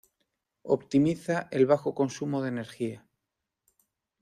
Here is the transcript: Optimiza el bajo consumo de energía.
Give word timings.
Optimiza 0.63 1.47
el 1.51 1.67
bajo 1.67 1.93
consumo 1.93 2.41
de 2.41 2.47
energía. 2.49 3.07